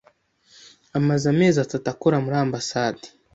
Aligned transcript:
Amaze 0.97 1.25
amezi 1.33 1.57
atatu 1.65 1.85
akora 1.93 2.17
muri 2.23 2.35
ambasade. 2.45 3.05